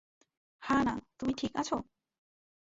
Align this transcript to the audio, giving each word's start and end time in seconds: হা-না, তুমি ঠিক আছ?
হা-না, 0.63 0.93
তুমি 1.19 1.33
ঠিক 1.33 1.51
আছ? 1.55 1.69